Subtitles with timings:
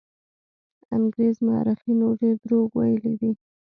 [0.95, 3.31] انګرېز مورخینو ډېر دروغ ویلي دي.